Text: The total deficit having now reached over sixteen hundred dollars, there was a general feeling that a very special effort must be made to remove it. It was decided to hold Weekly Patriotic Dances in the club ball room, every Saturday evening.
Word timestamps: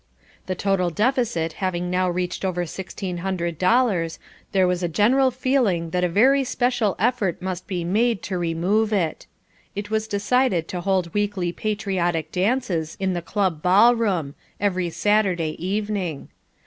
The 0.47 0.55
total 0.55 0.89
deficit 0.89 1.53
having 1.61 1.91
now 1.91 2.09
reached 2.09 2.43
over 2.43 2.65
sixteen 2.65 3.17
hundred 3.17 3.59
dollars, 3.59 4.17
there 4.51 4.65
was 4.65 4.81
a 4.81 4.87
general 4.87 5.29
feeling 5.29 5.91
that 5.91 6.03
a 6.03 6.09
very 6.09 6.43
special 6.43 6.95
effort 6.97 7.39
must 7.39 7.67
be 7.67 7.83
made 7.83 8.23
to 8.23 8.39
remove 8.39 8.91
it. 8.91 9.27
It 9.75 9.91
was 9.91 10.07
decided 10.07 10.67
to 10.69 10.81
hold 10.81 11.13
Weekly 11.13 11.51
Patriotic 11.51 12.31
Dances 12.31 12.97
in 12.99 13.13
the 13.13 13.21
club 13.21 13.61
ball 13.61 13.95
room, 13.95 14.33
every 14.59 14.89
Saturday 14.89 15.51
evening. 15.63 16.29